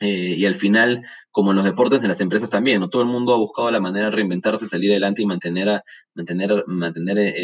[0.00, 2.88] Eh, y al final, como en los deportes, en las empresas también.
[2.90, 5.82] Todo el mundo ha buscado la manera de reinventarse, salir adelante y mantener,
[6.14, 7.34] mantener, mantener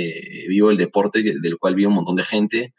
[0.48, 2.74] vivo el deporte del cual vive un montón de gente.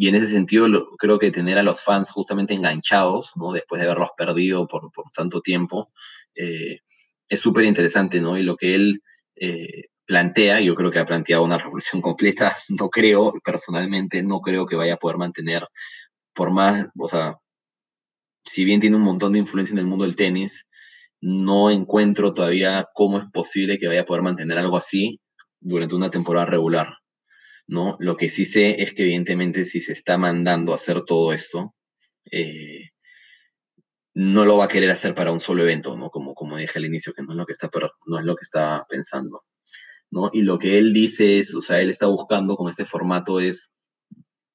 [0.00, 3.50] Y en ese sentido, creo que tener a los fans justamente enganchados, ¿no?
[3.52, 5.90] Después de haberlos perdido por, por tanto tiempo,
[6.36, 6.78] eh,
[7.28, 8.38] es súper interesante, ¿no?
[8.38, 9.02] Y lo que él
[9.34, 14.66] eh, plantea, yo creo que ha planteado una revolución completa, no creo, personalmente, no creo
[14.66, 15.66] que vaya a poder mantener,
[16.32, 17.38] por más, o sea,
[18.44, 20.68] si bien tiene un montón de influencia en el mundo del tenis,
[21.20, 25.20] no encuentro todavía cómo es posible que vaya a poder mantener algo así
[25.60, 26.98] durante una temporada regular.
[27.68, 27.96] ¿No?
[28.00, 31.74] Lo que sí sé es que evidentemente si se está mandando a hacer todo esto,
[32.30, 32.90] eh,
[34.14, 36.10] no lo va a querer hacer para un solo evento, ¿no?
[36.10, 37.70] Como, como dije al inicio, que no es lo que está,
[38.06, 39.44] no es lo que está pensando,
[40.10, 40.30] ¿no?
[40.32, 43.74] Y lo que él dice es, o sea, él está buscando con este formato es,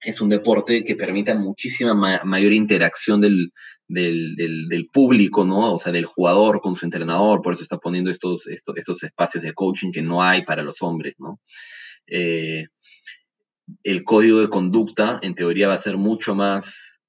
[0.02, 3.54] es un deporte que permita muchísima ma mayor interacción del,
[3.88, 5.74] del, del, público, ¿no?
[5.74, 9.44] O sea, del jugador con su entrenador, por eso está poniendo estos, estos, estos espacios
[9.44, 11.40] de coaching que no hay para los hombres, ¿no?
[12.08, 12.66] Eh,
[13.84, 17.00] el código de conducta en teoría va a ser mucho más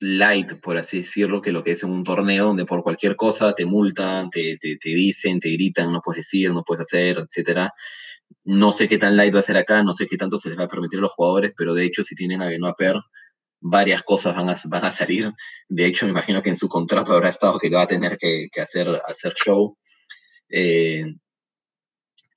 [0.00, 3.54] light, por así decirlo, que lo que es en un torneo donde por cualquier cosa
[3.54, 7.72] te multan, te, te, dicen, te gritan, no puedes decir, no puedes hacer, etcétera.
[8.44, 10.58] No sé qué tan light va a ser acá, no sé qué tanto se les
[10.58, 12.76] va a permitir a los jugadores, pero de hecho si tienen a Benoit
[13.60, 15.32] varias cosas van a, van a salir.
[15.68, 18.48] De hecho, me imagino que en su contrato habrá estado que va a tener que,
[18.52, 19.76] que hacer, hacer show.
[20.48, 21.04] Eh,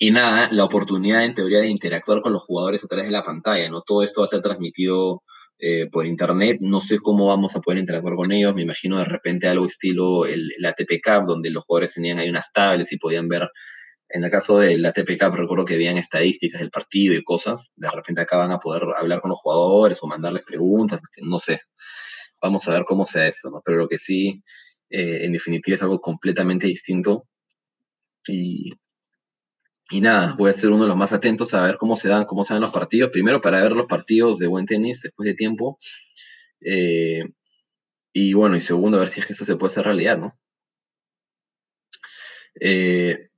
[0.03, 3.21] y nada, la oportunidad en teoría de interactuar con los jugadores a través de la
[3.21, 3.83] pantalla, ¿no?
[3.83, 5.21] Todo esto va a ser transmitido
[5.59, 9.05] eh, por internet, no sé cómo vamos a poder interactuar con ellos, me imagino de
[9.05, 13.27] repente algo estilo el, ATP Cup, donde los jugadores tenían ahí unas tablets y podían
[13.27, 13.47] ver,
[14.09, 17.89] en el caso del ATP Cup recuerdo que veían estadísticas del partido y cosas, de
[17.93, 21.59] repente acá van a poder hablar con los jugadores o mandarles preguntas, no sé,
[22.41, 23.61] vamos a ver cómo sea eso, ¿no?
[23.63, 24.41] Pero lo que sí,
[24.89, 27.27] eh, en definitiva, es algo completamente distinto.
[28.27, 28.71] Y
[29.91, 32.23] y nada, voy a ser uno de los más atentos a ver cómo se dan,
[32.23, 33.11] cómo se dan los partidos.
[33.11, 35.77] Primero para ver los partidos de buen tenis después de tiempo.
[36.61, 37.25] Eh,
[38.13, 40.39] y bueno, y segundo, a ver si es que eso se puede hacer realidad, ¿no?
[42.59, 43.29] Eh,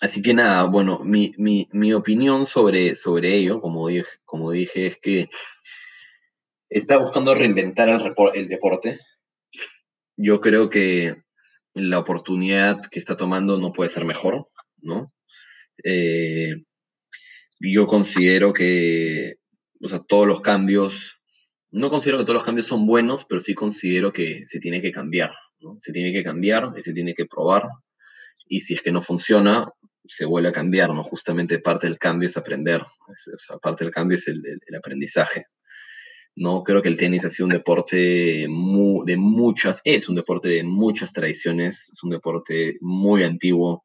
[0.00, 4.86] así que nada, bueno, mi, mi, mi, opinión sobre, sobre ello, como dije, como dije,
[4.86, 5.28] es que
[6.70, 8.98] está buscando reinventar el, el deporte.
[10.16, 11.22] Yo creo que
[11.74, 14.46] la oportunidad que está tomando no puede ser mejor,
[14.78, 15.12] ¿no?
[15.84, 16.54] Eh,
[17.60, 19.36] yo considero que,
[20.08, 21.20] todos los cambios,
[21.70, 24.92] no considero que todos los cambios son buenos, pero sí considero que se tiene que
[24.92, 25.30] cambiar.
[25.78, 27.68] Se tiene que cambiar y se tiene que probar.
[28.46, 29.66] Y si es que no funciona,
[30.06, 31.04] se vuelve a cambiar, ¿no?
[31.04, 32.82] Justamente parte del cambio es aprender,
[33.62, 34.42] parte del cambio es el,
[34.76, 35.44] aprendizaje.
[36.34, 36.62] ¿no?
[36.62, 41.12] Creo que el tenis ha sido un deporte de muchas, es un deporte de muchas
[41.12, 43.84] tradiciones, es un deporte muy antiguo,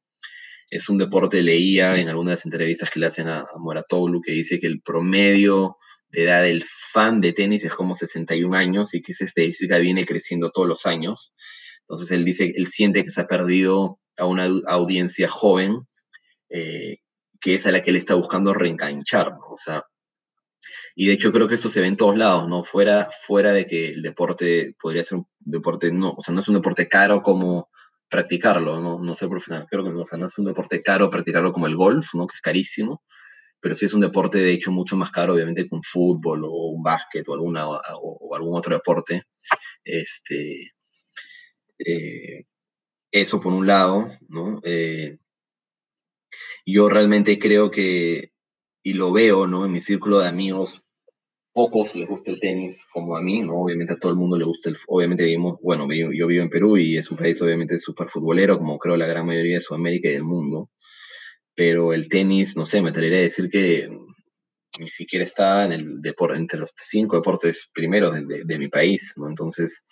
[0.70, 4.60] es un deporte, leía en algunas entrevistas que le hacen a, a Moratoglu, que dice
[4.60, 5.78] que el promedio
[6.10, 10.06] de edad del fan de tenis es como 61 años y que esa estadística viene
[10.06, 11.34] creciendo todos los años.
[11.82, 15.88] Entonces él dice, él siente que se ha perdido a una audiencia joven,
[16.50, 16.98] eh,
[17.42, 19.34] que es a la que él está buscando reenganchar.
[19.50, 19.84] O sea,
[20.96, 22.64] y de hecho creo que esto se ve en todos lados, ¿no?
[22.64, 26.48] Fuera, fuera de que el deporte podría ser un deporte, no, o sea, no es
[26.48, 27.70] un deporte caro como
[28.10, 29.68] practicarlo, no, no ser profesional.
[29.70, 32.28] Creo que no, es un deporte caro practicarlo como el golf, ¿no?
[32.28, 33.04] que es carísimo,
[33.60, 36.68] pero sí es un deporte de hecho mucho más caro, obviamente, que un fútbol o
[36.68, 39.24] un básquet o, alguna, o, o algún otro deporte.
[39.84, 40.74] Este,
[41.80, 42.46] eh,
[43.12, 44.62] eso por un lado, ¿no?
[44.64, 45.18] Eh,
[46.66, 48.32] yo realmente creo que,
[48.84, 49.66] y lo veo, ¿no?
[49.66, 50.85] En mi círculo de amigos,
[51.56, 53.62] pocos les gusta el tenis como a mí, ¿no?
[53.62, 56.76] Obviamente a todo el mundo le gusta el, obviamente vivimos, bueno, yo vivo en Perú
[56.76, 60.12] y es un país obviamente súper futbolero, como creo la gran mayoría de Sudamérica y
[60.12, 60.70] del mundo,
[61.56, 63.90] pero el tenis, no sé, me atrevería a decir que
[64.78, 69.14] ni siquiera está en el deporte, entre los cinco deportes primeros de, de, mi país,
[69.16, 69.30] ¿no?
[69.30, 69.86] Entonces,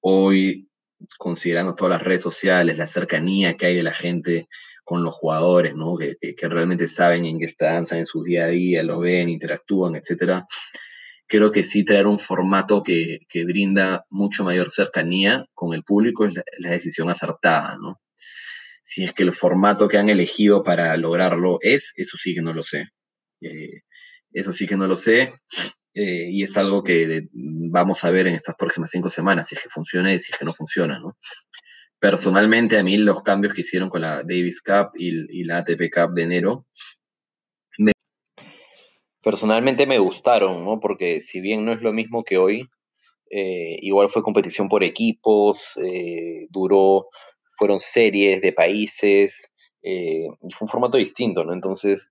[0.00, 0.68] hoy,
[1.16, 4.48] considerando todas las redes sociales, la cercanía que hay de la gente
[4.82, 5.96] con los jugadores, ¿no?
[5.96, 9.94] Que, que, realmente saben en qué están, saben su día a día, los ven, interactúan,
[9.94, 10.44] etcétera.
[11.28, 16.26] Creo que sí traer un formato que, que brinda mucho mayor cercanía con el público
[16.26, 18.00] es la, la decisión acertada, ¿no?
[18.82, 22.54] Si es que el formato que han elegido para lograrlo es, eso sí que no
[22.54, 22.88] lo sé.
[23.42, 23.82] Eh,
[24.32, 25.34] eso sí que no lo sé.
[25.94, 29.62] Eh, y es algo que vamos a ver en estas próximas cinco semanas, si es
[29.62, 31.18] que funciona y si es que no funciona, ¿no?
[31.98, 36.14] Personalmente, a mí los cambios que hicieron con la Davis Cup y, la ATP Cup
[36.14, 36.66] de enero,
[39.28, 40.80] personalmente me gustaron, ¿no?
[40.80, 42.66] Porque si bien no es lo mismo que hoy,
[43.30, 47.08] eh, igual fue competición por equipos, eh, duró,
[47.58, 51.52] fueron series de países, fue un formato distinto, ¿no?
[51.52, 52.10] Entonces,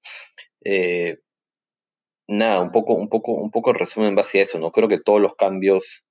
[2.28, 4.72] nada, un poco, un poco, un poco resumen en base a eso, ¿no?
[4.72, 6.06] Creo que todos los cambios,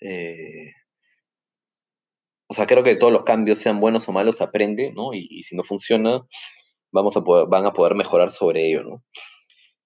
[0.00, 0.72] eh,
[2.48, 5.12] o sea, creo que todos los cambios, sean buenos o malos, aprende, ¿no?
[5.12, 6.22] Y, si no funciona,
[6.92, 9.04] vamos a van a poder mejorar sobre ello, ¿no?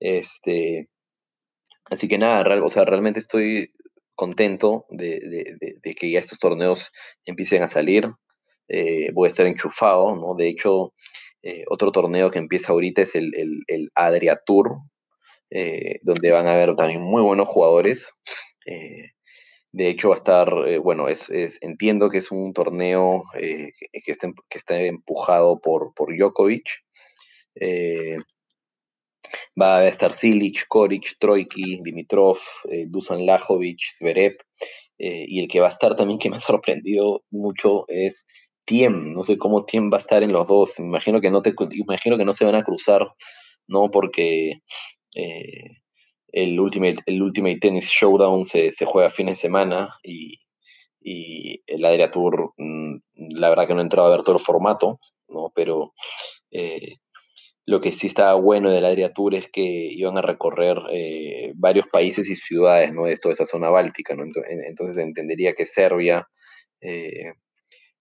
[0.01, 0.89] Este,
[1.91, 3.71] así que nada, o sea, realmente estoy
[4.21, 5.57] contento de,
[5.99, 6.93] que ya estos torneos
[7.25, 8.11] empiecen a salir.
[8.69, 10.35] Eh, voy a estar enchufado, ¿no?
[10.35, 10.93] De hecho,
[11.43, 13.33] eh, otro torneo que empieza ahorita es el,
[13.67, 14.77] el, Adria Tour,
[15.51, 18.13] eh, donde van a haber también muy buenos jugadores.
[19.73, 21.31] De hecho, va a estar, bueno, es,
[21.63, 23.73] entiendo que es un torneo que,
[24.07, 26.69] está, que, empujado por, por Djokovic.
[29.61, 32.39] Va a estar Silic, Koric, Troiki, Dimitrov,
[32.89, 34.37] Dusan Lajovic, Zverev.
[34.99, 38.27] y el que va a estar también que me ha sorprendido mucho es
[38.65, 39.13] Tiem.
[39.15, 40.79] No sé cómo Tiem va a estar en los dos.
[40.79, 43.07] Imagino que no, te, imagino que no se van a cruzar,
[43.67, 43.91] ¿no?
[43.91, 44.63] Porque
[45.17, 45.81] eh,
[46.29, 50.39] el, Ultimate, el Ultimate Tennis Showdown se, se juega a fines de semana y,
[51.01, 52.97] y el Adria Tour, mm,
[53.37, 55.53] la verdad que no he entrado a ver todo el formato, ¿no?
[55.55, 55.95] pero
[56.51, 56.97] eh,
[57.71, 61.87] lo que sí estaba bueno del Adria Tour es que iban a recorrer eh, varios
[61.87, 63.05] países y ciudades ¿no?
[63.05, 64.15] de toda esa zona báltica.
[64.15, 64.25] ¿no?
[64.25, 66.29] Entonces, entendería que Serbia,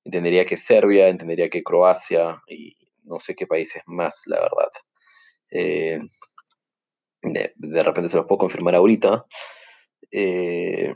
[0.03, 4.69] entendería que Serbia, entendería que Croacia y no sé qué países más, la verdad
[7.21, 9.25] de, repente se los puedo confirmar ahorita.
[10.12, 10.91] Eh,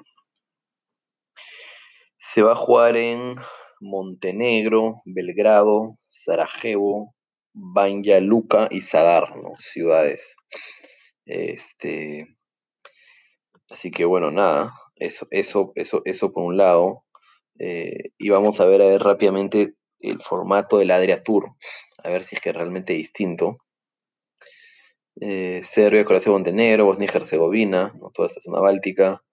[2.17, 3.36] se va a jugar en
[3.79, 7.13] Montenegro, Belgrado, Sarajevo,
[7.54, 9.54] Banja Luka y Sadar, ¿no?
[9.58, 10.36] ciudades.
[11.26, 12.38] Este,
[13.70, 17.04] así que bueno, nada, eso, eso, eso, eso por un lado.
[17.60, 21.56] Eh, y vamos a ver, a ver rápidamente el formato del Adria Tour,
[22.04, 23.58] a ver si es que es realmente distinto
[25.22, 29.24] eh, Serbia, Croacia, Montenegro, Bosnia y Herzegovina, toda esta zona báltica.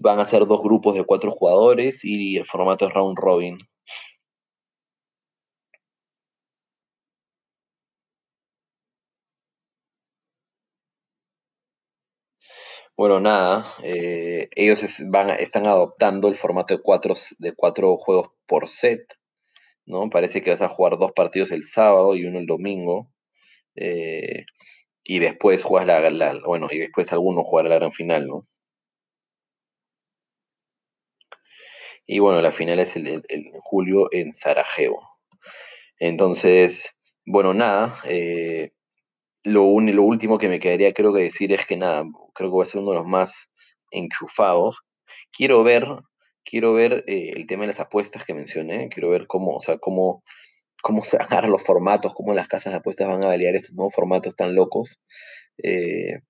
[0.00, 3.58] Van a ser dos grupos de cuatro jugadores y el formato es round robin.
[12.98, 18.68] Bueno, nada, eh, ellos van, están adoptando el formato de cuatro, de cuatro juegos por
[18.68, 19.14] set.
[19.86, 20.10] ¿no?
[20.10, 23.08] Parece que vas a jugar dos partidos el sábado y uno el domingo.
[23.76, 24.46] Eh,
[25.04, 28.48] y después juegas la, bueno, y después alguno jugará la gran final, ¿no?
[32.04, 33.22] Y bueno, la final es el,
[33.60, 35.08] julio en Sarajevo.
[36.00, 38.72] Entonces, bueno, nada, eh,
[39.48, 42.62] lo, lo último que me quedaría creo que decir es que nada, creo que va
[42.62, 43.50] a ser uno de los más
[43.90, 44.78] enchufados.
[45.32, 45.86] Quiero ver
[46.48, 49.78] quiero ver eh, el tema de las apuestas que mencioné, quiero ver cómo, o sea,
[49.78, 50.22] cómo,
[50.82, 53.54] cómo se van a dar los formatos, cómo las casas de apuestas van a validar
[53.54, 55.00] esos nuevos formatos tan locos.
[55.62, 56.20] Eh,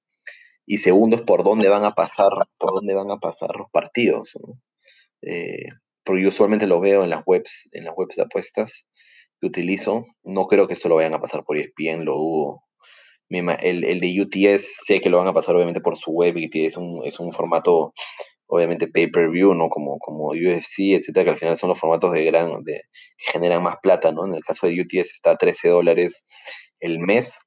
[0.66, 4.36] y segundo es por dónde van a pasar, por dónde van a pasar los partidos.
[5.22, 5.68] Eh,
[6.04, 8.88] porque yo usualmente lo veo en las webs, en las webs de apuestas
[9.40, 10.04] que utilizo.
[10.24, 12.62] No creo que esto lo vayan a pasar por ESPN, lo dudo.
[13.30, 16.64] El, el, de UTS sé que lo van a pasar obviamente por su web y
[16.64, 17.92] es un, es un formato
[18.46, 19.68] obviamente pay-per-view, ¿no?
[19.68, 22.82] Como, como UFC, etcétera, que al final son los formatos de gran, de,
[23.18, 24.26] que generan más plata, ¿no?
[24.26, 26.24] En el caso de UTS está a 13 dólares
[26.80, 27.40] el mes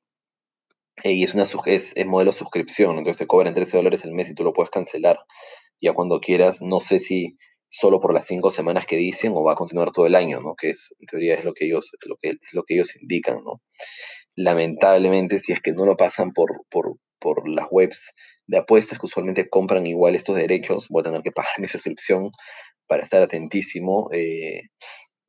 [1.03, 4.29] eh, y es, una, es, es modelo suscripción, entonces te cobran 13 dólares el mes
[4.29, 5.17] y tú lo puedes cancelar
[5.81, 6.61] ya cuando quieras.
[6.61, 7.35] No sé si,
[7.67, 10.55] solo por las cinco semanas que dicen o va a continuar todo el año, ¿no?
[10.55, 13.61] Que es, en teoría es lo que ellos, lo que, lo que ellos indican, ¿no?
[14.43, 18.13] Lamentablemente, si es que no lo pasan por, por, por las webs
[18.47, 22.31] de apuestas que usualmente compran igual estos derechos, voy a tener que pagar mi suscripción
[22.87, 24.63] para estar atentísimo eh,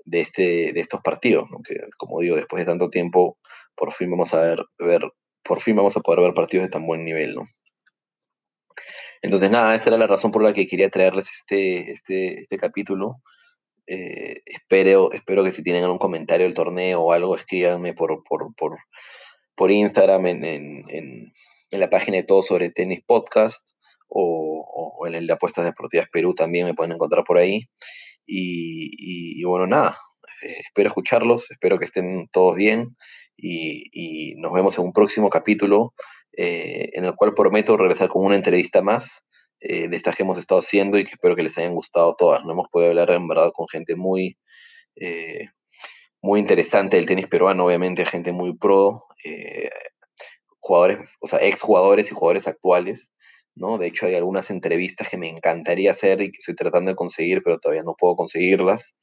[0.04, 1.48] de, este, de estos partidos,
[1.96, 3.38] como digo, después de tanto tiempo,
[3.76, 5.02] por fin vamos a ver, ver,
[5.44, 7.44] por fin vamos a poder ver partidos de tan buen nivel, ¿no?
[9.22, 13.22] Entonces, nada, esa era la razón por la que quería traerles este, este, este capítulo.
[13.94, 18.54] Eh, espero, espero que si tienen algún comentario del torneo o algo, escríbanme por, por,
[18.54, 18.78] por,
[19.54, 21.32] por Instagram, en, en, en,
[21.80, 23.68] la página de Todo sobre Tenis Podcast
[24.08, 27.68] o, o en el de Apuestas Deportivas Perú también me pueden encontrar por ahí.
[28.24, 29.98] Y, bueno, nada,
[30.42, 32.96] eh, espero escucharlos, espero que estén todos bien
[33.36, 35.92] y, y nos vemos en un próximo capítulo
[36.34, 39.22] eh, en el cual prometo regresar con una entrevista más
[39.64, 42.44] eh, de estas que hemos estado haciendo y que espero que les hayan gustado todas.
[42.44, 44.36] No hemos podido hablar en verdad con gente muy,
[44.96, 45.50] eh,
[46.20, 49.70] muy interesante del tenis peruano, obviamente gente muy pro, eh,
[50.58, 53.12] jugadores, o sea, exjugadores y jugadores actuales.
[53.54, 53.78] ¿no?
[53.78, 57.42] De hecho, hay algunas entrevistas que me encantaría hacer y que estoy tratando de conseguir,
[57.44, 58.98] pero todavía no puedo conseguirlas.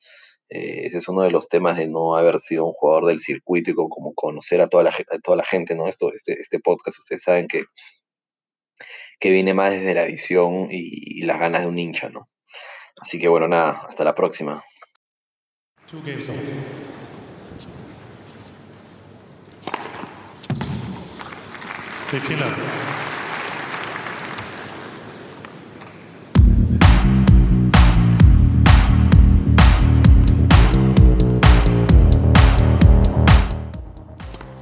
[0.50, 3.72] Eh, ese es uno de los temas de no haber sido un jugador del circuito
[3.72, 5.88] y como, conocer a toda la, a toda la gente, ¿no?
[5.88, 7.64] Esto, este, este podcast, ustedes saben que,
[9.20, 12.30] que viene más desde la visión y, y las ganas de un hincha, ¿no?
[13.02, 14.64] Así que bueno, nada, hasta la próxima.
[15.88, 16.30] Two games.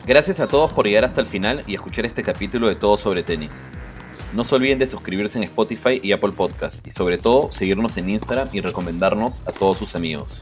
[0.06, 3.24] Gracias a todos por llegar hasta el final y escuchar este capítulo de Todo sobre
[3.24, 3.64] Tenis.
[4.34, 8.10] No se olviden de suscribirse en Spotify y Apple Podcast y sobre todo seguirnos en
[8.10, 10.42] Instagram y recomendarnos a todos sus amigos.